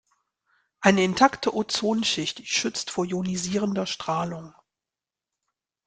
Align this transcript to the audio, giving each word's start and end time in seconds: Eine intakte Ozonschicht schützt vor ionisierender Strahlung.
Eine 0.79 1.03
intakte 1.03 1.53
Ozonschicht 1.53 2.47
schützt 2.49 2.89
vor 2.89 3.05
ionisierender 3.05 3.85
Strahlung. 3.85 4.55